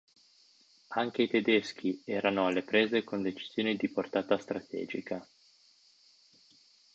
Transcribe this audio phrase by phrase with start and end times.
[0.95, 5.23] Anche i tedeschi erano alle prese con decisioni di portata strategica.